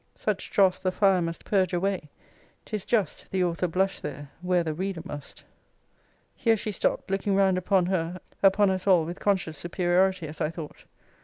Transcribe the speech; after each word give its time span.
Such 0.15 0.49
dross 0.49 0.79
the 0.79 0.91
fire 0.91 1.21
must 1.21 1.45
purge 1.45 1.73
away: 1.73 2.09
'Tis 2.65 2.85
just 2.85 3.29
The 3.29 3.43
author 3.43 3.67
blush 3.67 3.99
there, 3.99 4.31
where 4.41 4.63
the 4.63 4.73
reader 4.73 5.03
must. 5.05 5.43
Here 6.35 6.57
she 6.57 6.71
stopt, 6.71 7.11
looking 7.11 7.35
round 7.35 7.59
upon 7.59 7.85
her 7.85 8.19
upon 8.41 8.71
us 8.71 8.87
all 8.87 9.05
with 9.05 9.19
conscious 9.19 9.59
superiority, 9.59 10.27
as 10.27 10.41
I 10.41 10.49
thought. 10.49 10.85